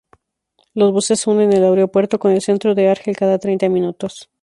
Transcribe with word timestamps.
Los 0.73 0.91
buses 0.91 1.27
unen 1.27 1.53
el 1.53 1.63
aeropuerto 1.63 2.17
con 2.17 2.31
el 2.31 2.41
centro 2.41 2.73
de 2.73 2.89
Argel 2.89 3.15
cada 3.15 3.37
treinta 3.37 3.69
minutos. 3.69 4.31